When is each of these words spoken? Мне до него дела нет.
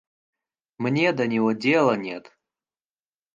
Мне 0.79 1.11
до 1.13 1.27
него 1.27 1.51
дела 1.51 1.95
нет. 1.95 2.35